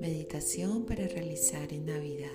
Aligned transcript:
Meditación 0.00 0.84
para 0.86 1.06
realizar 1.06 1.72
en 1.72 1.86
Navidad. 1.86 2.32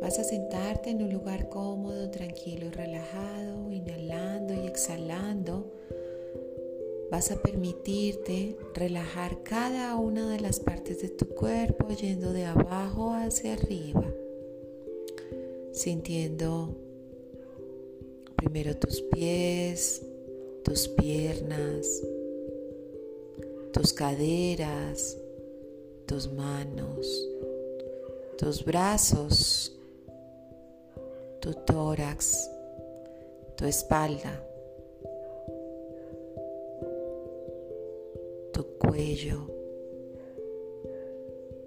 Vas 0.00 0.18
a 0.18 0.24
sentarte 0.24 0.90
en 0.90 1.02
un 1.02 1.12
lugar 1.12 1.48
cómodo, 1.48 2.10
tranquilo 2.10 2.66
y 2.66 2.70
relajado, 2.70 3.70
inhalando 3.70 4.54
y 4.54 4.66
exhalando. 4.66 5.72
Vas 7.10 7.30
a 7.30 7.40
permitirte 7.40 8.56
relajar 8.74 9.44
cada 9.44 9.94
una 9.94 10.28
de 10.28 10.40
las 10.40 10.58
partes 10.58 11.00
de 11.00 11.10
tu 11.10 11.26
cuerpo 11.28 11.90
yendo 11.90 12.32
de 12.32 12.46
abajo 12.46 13.12
hacia 13.12 13.52
arriba, 13.52 14.04
sintiendo 15.72 16.85
primero 18.46 18.76
tus 18.76 19.02
pies, 19.02 20.06
tus 20.62 20.86
piernas, 20.86 22.00
tus 23.72 23.92
caderas, 23.92 25.18
tus 26.06 26.32
manos, 26.32 27.28
tus 28.38 28.64
brazos, 28.64 29.76
tu 31.40 31.54
tórax, 31.54 32.48
tu 33.56 33.64
espalda, 33.64 34.40
tu 38.52 38.64
cuello, 38.78 39.50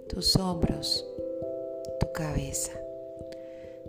tus 0.07 0.33
hombros, 0.37 1.05
tu 1.99 2.09
cabeza. 2.13 2.71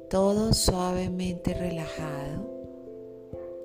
Todo 0.08 0.52
suavemente 0.52 1.54
relajado, 1.54 2.59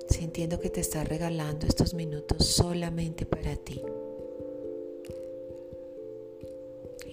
sintiendo 0.08 0.60
que 0.60 0.70
te 0.70 0.80
estás 0.80 1.08
regalando 1.08 1.66
estos 1.66 1.94
minutos 1.94 2.46
solamente 2.46 3.26
para 3.26 3.56
ti. 3.56 3.82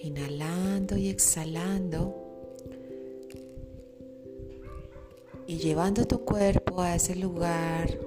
inhalando 0.04 0.98
y 0.98 1.08
exhalando 1.08 2.14
y 5.46 5.56
llevando 5.56 6.06
tu 6.06 6.24
cuerpo 6.24 6.82
a 6.82 6.94
ese 6.94 7.16
lugar 7.16 7.98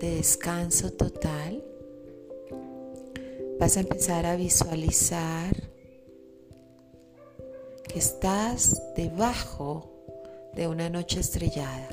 de 0.00 0.16
descanso 0.16 0.92
total, 0.92 1.62
vas 3.58 3.76
a 3.76 3.80
empezar 3.80 4.24
a 4.24 4.36
visualizar 4.36 5.54
que 7.88 7.98
estás 7.98 8.82
debajo 8.96 9.90
de 10.54 10.68
una 10.68 10.88
noche 10.88 11.20
estrellada. 11.20 11.88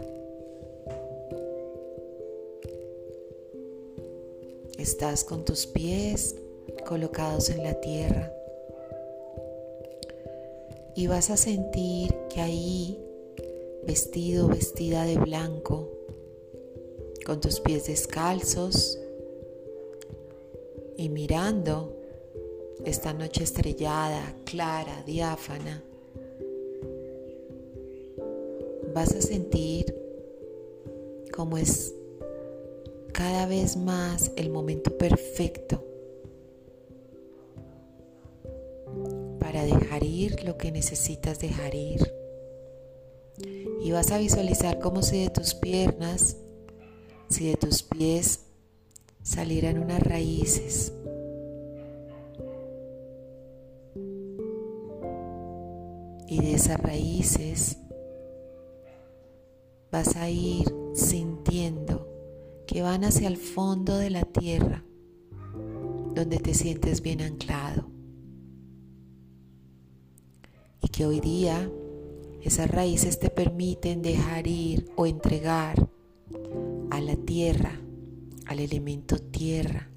Estás 4.77 5.23
con 5.23 5.43
tus 5.43 5.65
pies 5.65 6.35
colocados 6.85 7.49
en 7.49 7.63
la 7.63 7.73
tierra. 7.81 8.31
Y 10.95 11.07
vas 11.07 11.31
a 11.31 11.37
sentir 11.37 12.13
que 12.29 12.41
ahí, 12.41 12.99
vestido, 13.85 14.47
vestida 14.47 15.05
de 15.05 15.17
blanco, 15.17 15.89
con 17.25 17.41
tus 17.41 17.59
pies 17.59 17.87
descalzos 17.87 18.99
y 20.95 21.09
mirando 21.09 21.93
esta 22.85 23.13
noche 23.13 23.43
estrellada, 23.43 24.35
clara, 24.45 25.03
diáfana, 25.05 25.83
vas 28.93 29.13
a 29.13 29.21
sentir 29.21 29.93
cómo 31.31 31.57
es 31.57 31.93
cada 33.17 33.47
vez 33.47 33.75
más 33.75 34.31
el 34.37 34.51
momento 34.51 34.95
perfecto 34.97 35.87
dejar 39.67 40.03
ir 40.03 40.43
lo 40.43 40.57
que 40.57 40.71
necesitas 40.71 41.39
dejar 41.39 41.75
ir. 41.75 42.13
Y 43.81 43.91
vas 43.91 44.11
a 44.11 44.17
visualizar 44.17 44.79
como 44.79 45.01
si 45.01 45.21
de 45.21 45.29
tus 45.29 45.53
piernas, 45.53 46.37
si 47.29 47.49
de 47.49 47.55
tus 47.55 47.83
pies 47.83 48.41
salieran 49.21 49.77
unas 49.79 50.01
raíces. 50.01 50.93
Y 56.29 56.41
de 56.41 56.53
esas 56.53 56.79
raíces 56.79 57.77
vas 59.91 60.15
a 60.17 60.29
ir 60.29 60.65
sintiendo 60.93 62.06
que 62.67 62.81
van 62.83 63.03
hacia 63.03 63.27
el 63.27 63.37
fondo 63.37 63.97
de 63.97 64.11
la 64.11 64.23
tierra, 64.23 64.83
donde 66.13 66.37
te 66.37 66.53
sientes 66.53 67.01
bien 67.01 67.21
anclado 67.21 67.97
que 70.97 71.05
hoy 71.05 71.19
día 71.19 71.69
esas 72.41 72.71
raíces 72.71 73.19
te 73.19 73.29
permiten 73.29 74.01
dejar 74.01 74.47
ir 74.47 74.89
o 74.95 75.05
entregar 75.05 75.87
a 76.89 76.99
la 76.99 77.15
tierra, 77.15 77.79
al 78.47 78.59
elemento 78.59 79.19
tierra, 79.19 79.91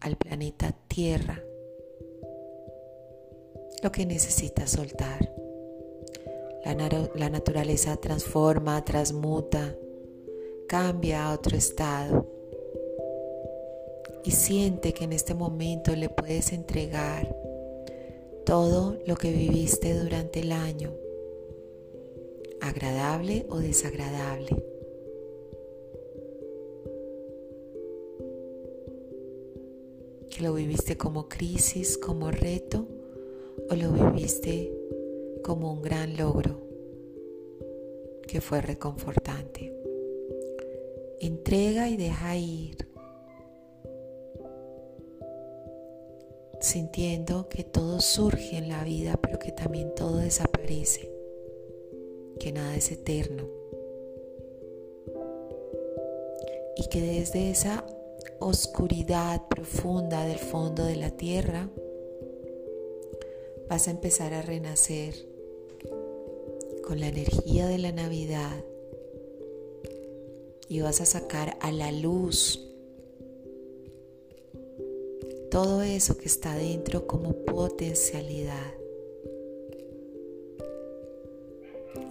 al 0.00 0.16
planeta 0.16 0.72
tierra, 0.88 1.42
lo 3.82 3.92
que 3.92 4.06
necesitas 4.06 4.70
soltar. 4.70 5.30
La, 6.64 6.74
la, 7.16 7.28
naturaleza 7.28 7.98
transforma, 7.98 8.82
transmuta, 8.82 9.74
cambia 10.70 11.26
a 11.26 11.34
otro 11.34 11.56
estado. 11.56 12.28
Y 14.22 14.30
siente 14.30 14.92
que 14.92 15.02
en 15.02 15.12
este 15.12 15.34
momento 15.34 15.96
le 15.96 16.08
puedes 16.08 16.52
entregar 16.52 17.36
todo 18.46 18.96
lo 19.04 19.16
que 19.16 19.32
viviste 19.32 19.98
durante 19.98 20.38
el 20.38 20.52
año, 20.52 20.92
agradable 22.60 23.46
o 23.48 23.58
desagradable. 23.58 24.62
Que 30.30 30.42
lo 30.44 30.54
viviste 30.54 30.96
como 30.96 31.28
crisis, 31.28 31.98
como 31.98 32.30
reto 32.30 32.86
o 33.68 33.74
lo 33.74 33.90
viviste 33.90 34.72
como 35.42 35.72
un 35.72 35.82
gran 35.82 36.16
logro 36.16 36.60
que 38.28 38.40
fue 38.40 38.60
reconfortante. 38.60 39.19
Entrega 41.20 41.88
y 41.88 41.96
deja 41.96 42.36
ir 42.36 42.88
sintiendo 46.60 47.48
que 47.48 47.64
todo 47.64 48.00
surge 48.00 48.56
en 48.56 48.68
la 48.68 48.84
vida, 48.84 49.18
pero 49.20 49.38
que 49.38 49.52
también 49.52 49.94
todo 49.94 50.18
desaparece, 50.18 51.10
que 52.38 52.52
nada 52.52 52.74
es 52.76 52.90
eterno. 52.92 53.48
Y 56.76 56.88
que 56.88 57.00
desde 57.00 57.50
esa 57.50 57.84
oscuridad 58.38 59.46
profunda 59.48 60.24
del 60.24 60.38
fondo 60.38 60.84
de 60.84 60.96
la 60.96 61.10
tierra, 61.10 61.68
vas 63.68 63.88
a 63.88 63.90
empezar 63.90 64.32
a 64.34 64.42
renacer 64.42 65.14
con 66.86 66.98
la 66.98 67.08
energía 67.08 67.66
de 67.66 67.78
la 67.78 67.92
Navidad 67.92 68.64
y 70.70 70.80
vas 70.82 71.00
a 71.00 71.04
sacar 71.04 71.58
a 71.60 71.72
la 71.72 71.90
luz 71.90 72.64
todo 75.50 75.82
eso 75.82 76.16
que 76.16 76.26
está 76.26 76.54
dentro 76.54 77.08
como 77.08 77.32
potencialidad. 77.44 78.72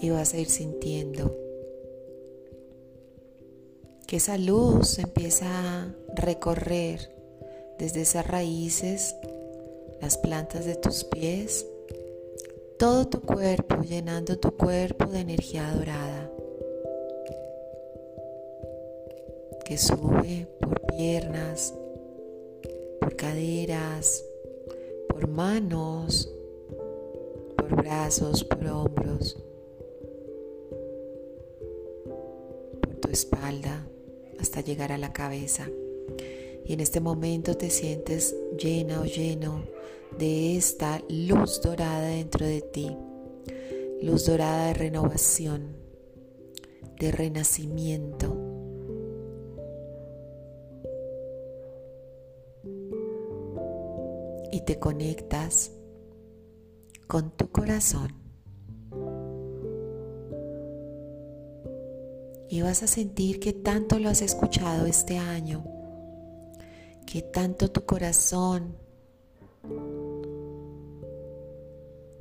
Y 0.02 0.09
vas 0.09 0.34
a 0.34 0.40
ir 0.40 0.50
sintiendo 0.50 1.34
que 4.06 4.17
esa 4.17 4.38
luz 4.38 5.00
empieza 5.00 5.46
a 5.47 5.96
recorrer 6.16 7.16
desde 7.78 8.02
esas 8.02 8.28
raíces, 8.28 9.16
las 10.02 10.17
plantas 10.17 10.66
de 10.66 10.76
tus 10.76 11.05
pies, 11.05 11.66
todo 12.78 13.08
tu 13.08 13.22
cuerpo, 13.22 13.78
llenando 13.84 14.38
tu 14.38 14.52
cuerpo 14.52 15.05
de 15.05 15.22
energía 15.22 15.72
dorada, 15.73 16.29
que 19.69 19.77
sube 19.77 20.47
por 20.59 20.81
piernas, 20.87 21.75
por 22.99 23.16
caderas, 23.16 24.25
por 25.07 25.27
manos, 25.27 26.27
por 27.55 27.75
brazos, 27.75 28.43
por 28.43 28.66
hombros, 28.66 29.37
por 32.81 32.95
tu 32.95 33.09
espalda, 33.09 33.87
hasta 34.39 34.61
llegar 34.61 34.91
a 34.91 34.97
la 34.97 35.13
cabeza. 35.13 35.69
Y 36.66 36.73
en 36.73 36.79
este 36.79 36.99
momento 36.99 37.55
te 37.55 37.69
sientes 37.69 38.35
llena 38.57 39.01
o 39.01 39.05
lleno 39.05 39.66
de 40.17 40.57
esta 40.57 40.99
luz 41.09 41.61
dorada 41.61 42.07
dentro 42.07 42.43
de 42.43 42.61
ti, 42.61 42.97
luz 44.01 44.25
dorada 44.25 44.69
de 44.69 44.73
renovación, 44.73 45.75
de 46.99 47.11
renacimiento. 47.11 48.39
Te 54.69 54.77
conectas 54.77 55.71
con 57.07 57.31
tu 57.31 57.51
corazón. 57.51 58.13
Y 62.47 62.61
vas 62.61 62.83
a 62.83 62.87
sentir 62.87 63.39
que 63.39 63.51
tanto 63.51 63.97
lo 63.97 64.09
has 64.09 64.21
escuchado 64.21 64.85
este 64.85 65.17
año, 65.17 65.66
que 67.07 67.23
tanto 67.23 67.71
tu 67.71 67.83
corazón 67.83 68.75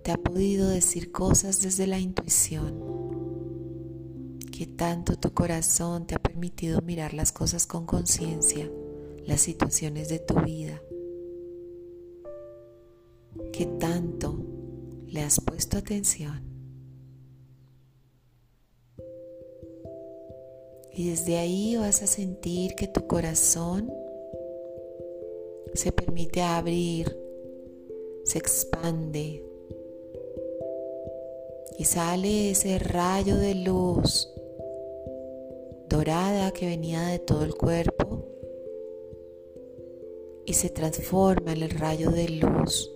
te 0.03 0.11
ha 0.11 0.17
podido 0.17 0.71
decir 0.71 1.13
cosas 1.13 1.61
desde 1.61 1.87
la 1.87 1.99
intuición, 1.99 4.39
que 4.51 4.67
tanto 4.67 5.19
tu 5.19 5.35
corazón 5.35 6.07
te 6.07 6.15
ha 6.15 6.19
permitido 6.19 6.81
mirar 6.81 7.13
las 7.13 7.31
cosas 7.31 7.67
con 7.67 7.85
conciencia, 7.85 8.71
las 9.27 9.43
situaciones 9.43 10.09
de 10.09 10.19
tu 10.19 10.41
vida, 10.41 10.81
que 13.53 13.67
tanto 13.79 14.39
le 15.07 15.23
has 15.23 15.41
puesto 15.41 15.79
atención. 15.79 16.43
Y 20.93 21.11
desde 21.11 21.39
ahí 21.39 21.77
vas 21.77 22.03
a 22.03 22.07
sentir 22.07 22.75
que 22.75 22.89
tu 22.89 23.07
corazón 23.07 23.93
se 25.75 25.93
permite 25.93 26.43
abrir, 26.43 27.17
se 28.25 28.39
expande, 28.39 29.45
y 31.79 31.85
sale 31.85 32.51
ese 32.51 32.81
rayo 32.81 33.37
de 33.37 33.55
luz 33.55 34.29
dorada 35.89 36.51
que 36.51 36.67
venía 36.67 37.03
de 37.03 37.21
todo 37.21 37.45
el 37.45 37.55
cuerpo 37.55 38.25
y 40.45 40.55
se 40.55 40.71
transforma 40.71 41.53
en 41.53 41.63
el 41.63 41.71
rayo 41.71 42.11
de 42.11 42.29
luz 42.31 42.91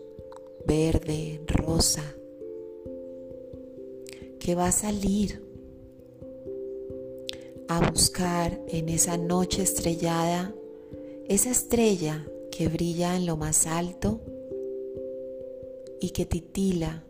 verde, 0.66 1.40
rosa, 1.46 2.14
que 4.38 4.54
va 4.54 4.68
a 4.68 4.72
salir 4.72 5.42
a 7.68 7.90
buscar 7.90 8.60
en 8.68 8.88
esa 8.88 9.16
noche 9.16 9.62
estrellada 9.62 10.54
esa 11.28 11.50
estrella 11.50 12.26
que 12.50 12.68
brilla 12.68 13.16
en 13.16 13.26
lo 13.26 13.36
más 13.36 13.66
alto 13.66 14.20
y 16.00 16.10
que 16.10 16.26
titila 16.26 17.04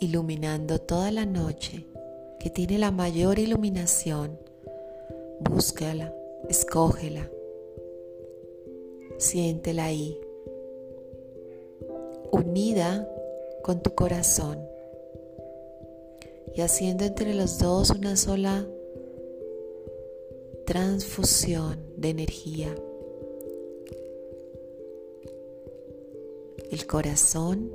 iluminando 0.00 0.80
toda 0.80 1.10
la 1.10 1.24
noche, 1.26 1.86
que 2.38 2.50
tiene 2.50 2.78
la 2.78 2.90
mayor 2.90 3.38
iluminación, 3.38 4.38
búscala, 5.40 6.14
escógela, 6.48 7.30
siéntela 9.18 9.84
ahí, 9.84 10.18
unida 12.30 13.08
con 13.62 13.82
tu 13.82 13.94
corazón 13.94 14.58
y 16.54 16.60
haciendo 16.62 17.04
entre 17.04 17.34
los 17.34 17.58
dos 17.58 17.90
una 17.90 18.16
sola 18.16 18.66
transfusión 20.66 21.78
de 21.96 22.10
energía. 22.10 22.74
El 26.70 26.86
corazón 26.86 27.72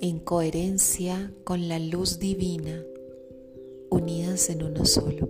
en 0.00 0.18
coherencia 0.20 1.32
con 1.44 1.68
la 1.68 1.78
luz 1.78 2.18
divina, 2.18 2.84
unidas 3.90 4.50
en 4.50 4.62
uno 4.62 4.84
solo, 4.84 5.28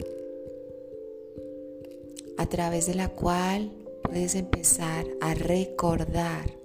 a 2.37 2.47
través 2.49 2.87
de 2.87 2.95
la 2.95 3.09
cual 3.11 3.71
puedes 4.03 4.35
empezar 4.35 5.07
a 5.21 5.35
recordar 5.35 6.58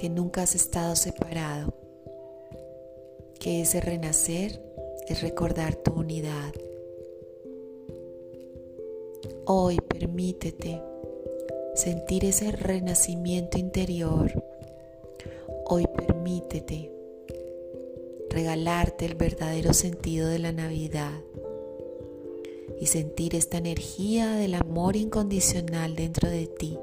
que 0.00 0.08
nunca 0.08 0.42
has 0.42 0.54
estado 0.54 0.96
separado, 0.96 1.74
que 3.38 3.60
ese 3.60 3.80
renacer 3.80 4.62
es 5.08 5.22
recordar 5.22 5.76
tu 5.76 5.92
unidad. 5.92 6.52
Hoy 9.44 9.76
permítete 9.76 10.82
sentir 11.74 12.24
ese 12.24 12.50
renacimiento 12.50 13.58
interior 13.58 14.32
Hoy 15.72 15.86
permítete 15.86 16.90
regalarte 18.28 19.06
el 19.06 19.14
verdadero 19.14 19.72
sentido 19.72 20.26
de 20.26 20.40
la 20.40 20.50
Navidad 20.50 21.20
y 22.80 22.86
sentir 22.86 23.36
esta 23.36 23.58
energía 23.58 24.32
del 24.32 24.54
amor 24.54 24.96
incondicional 24.96 25.94
dentro 25.94 26.28
de 26.28 26.48
ti. 26.48 26.76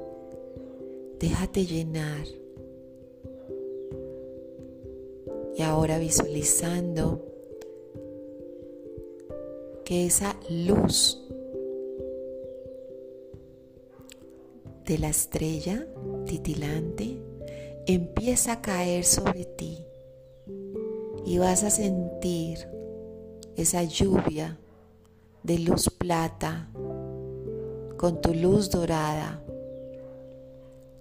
Déjate 1.20 1.66
llenar. 1.66 2.26
Y 5.58 5.62
ahora 5.62 5.98
visualizando 5.98 7.20
que 9.84 10.06
esa 10.06 10.36
luz 10.48 11.20
de 14.86 14.98
la 14.98 15.08
estrella 15.08 15.84
titilante 16.26 17.20
empieza 17.88 18.52
a 18.52 18.62
caer 18.62 19.04
sobre 19.04 19.46
ti 19.46 19.84
y 21.26 21.38
vas 21.38 21.64
a 21.64 21.70
sentir 21.70 22.58
esa 23.56 23.82
lluvia 23.82 24.60
de 25.42 25.58
luz 25.58 25.90
plata 25.90 26.70
con 27.96 28.20
tu 28.20 28.32
luz 28.32 28.70
dorada 28.70 29.42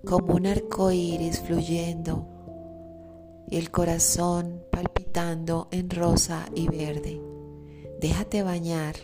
como 0.03 0.33
un 0.33 0.47
arco 0.47 0.91
iris 0.91 1.41
fluyendo 1.41 2.36
y 3.49 3.57
el 3.57 3.71
corazón 3.71 4.61
palpitando 4.71 5.67
en 5.71 5.89
rosa 5.89 6.49
y 6.53 6.67
verde. 6.67 7.21
Déjate 7.99 8.43
bañar. 8.43 8.95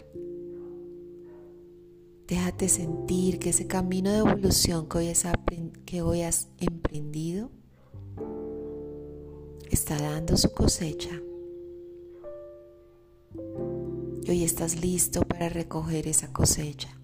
Déjate 2.28 2.69
sentir 2.69 3.40
que 3.40 3.50
ese 3.50 3.68
camino 3.68 4.12
de 4.12 4.19
evolución 4.19 4.88
que 4.88 6.01
hoy 6.01 6.22
has, 6.22 6.48
emprendido 6.60 7.51
está 9.69 9.98
dando 9.98 10.38
su 10.38 10.51
cosecha. 10.51 11.22
Y 14.24 14.30
hoy 14.30 14.44
estás 14.44 14.81
listo 14.81 15.22
para 15.22 15.50
recoger 15.50 16.08
esa 16.08 16.32
cosecha. 16.32 16.98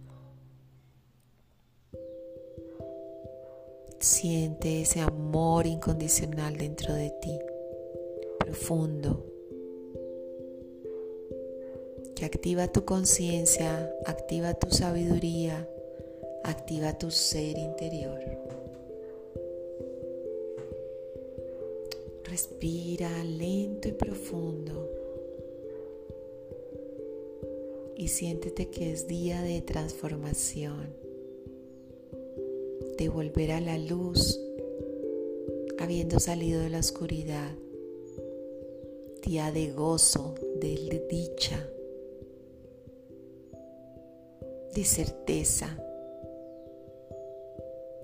Siente 4.10 4.82
ese 4.82 5.02
amor 5.02 5.68
incondicional 5.68 6.58
dentro 6.58 6.96
de 6.96 7.12
ti, 7.22 7.38
profundo, 8.40 9.24
que 12.16 12.26
activa 12.26 12.68
tu 12.70 12.86
conciencia, 12.86 13.96
activa 14.08 14.56
tu 14.56 14.72
sabiduría, 14.72 15.70
activa 16.44 16.98
tu 16.98 17.12
ser 17.12 17.56
interior. 17.60 18.20
Respira 22.24 23.24
lento 23.24 23.90
y 23.90 23.92
profundo 23.92 24.90
y 27.96 28.08
siéntete 28.08 28.72
que 28.72 28.92
es 28.92 29.08
día 29.08 29.44
de 29.44 29.62
transformación, 29.62 30.96
de 33.00 33.08
volver 33.08 33.54
a 33.54 33.62
la 33.62 33.78
luz 33.78 34.38
habiendo 35.80 36.20
salido 36.20 36.60
de 36.60 36.70
la 36.70 36.80
oscuridad, 36.80 37.50
día 39.26 39.54
de 39.54 39.72
gozo, 39.72 40.36
de 40.60 41.08
dicha, 41.10 41.66
de 44.76 44.84
certeza, 44.84 45.78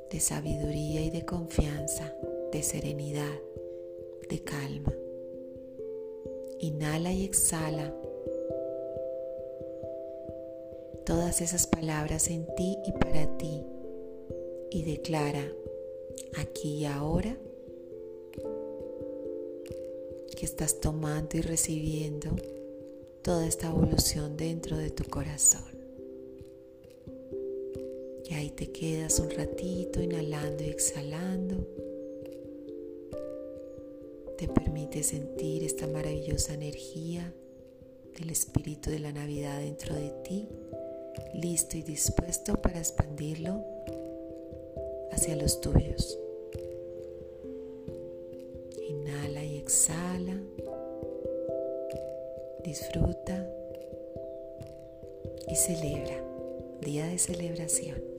de 0.09 0.19
sabiduría 0.21 1.01
y 1.01 1.09
de 1.09 1.25
confianza, 1.25 2.15
de 2.53 2.63
serenidad 2.63 3.37
de 4.29 4.39
calma. 4.45 4.93
Inhala 6.59 7.11
y 7.11 7.25
exhala 7.25 7.93
todas 11.05 11.41
esas 11.41 11.67
palabras 11.67 12.29
en 12.29 12.45
ti 12.55 12.77
y 12.85 12.93
para 12.93 13.37
ti 13.37 13.74
y 14.71 14.83
declara 14.83 15.51
aquí 16.37 16.79
y 16.79 16.85
ahora 16.85 17.37
que 20.35 20.45
estás 20.45 20.79
tomando 20.81 21.37
y 21.37 21.41
recibiendo 21.41 22.29
toda 23.21 23.47
esta 23.47 23.67
evolución 23.67 24.35
dentro 24.37 24.77
de 24.77 24.89
tu 24.89 25.03
corazón. 25.05 25.63
Y 28.29 28.33
ahí 28.33 28.49
te 28.49 28.71
quedas 28.71 29.19
un 29.19 29.29
ratito 29.29 30.01
inhalando 30.01 30.63
y 30.63 30.69
exhalando 30.69 31.65
te 34.37 34.47
permite 34.49 35.01
sentir 35.03 35.63
esta 35.63 35.87
maravillosa 35.87 36.53
energía 36.53 37.33
del 38.17 38.29
espíritu 38.29 38.89
de 38.89 38.99
la 38.99 39.13
Navidad 39.13 39.59
dentro 39.59 39.95
de 39.95 40.11
ti, 40.23 40.49
listo 41.33 41.77
y 41.77 41.83
dispuesto 41.83 42.61
para 42.61 42.79
expandirlo 42.79 43.63
hacia 45.25 45.35
los 45.37 45.59
tuyos. 45.59 46.19
Inhala 48.87 49.43
y 49.43 49.57
exhala. 49.57 50.39
Disfruta 52.63 53.49
y 55.47 55.55
celebra. 55.55 56.23
Día 56.81 57.07
de 57.07 57.17
celebración. 57.17 58.14